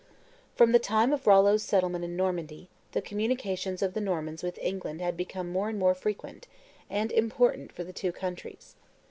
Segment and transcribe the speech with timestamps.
[0.55, 4.99] From the time of Rollo's settlement in Normandy, the communications of the Normans with England
[4.99, 6.47] had become more and more frequent,
[6.89, 8.75] and important for the two countries.